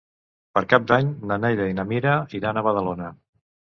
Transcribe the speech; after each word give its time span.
Per 0.57 0.61
Cap 0.71 0.87
d'Any 0.93 1.11
na 1.31 1.37
Neida 1.43 1.69
i 1.73 1.77
na 1.81 1.87
Mira 1.93 2.17
iran 2.41 2.59
a 2.59 2.65
Badalona. 2.69 3.13